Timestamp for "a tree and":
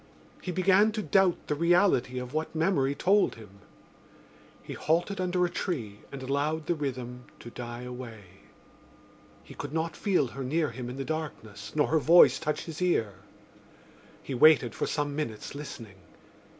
5.45-6.23